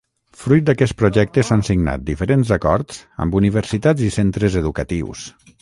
[0.43, 5.33] Fruit d'aquest projecte s'han signat diferents acords amb universitats i centres educatius.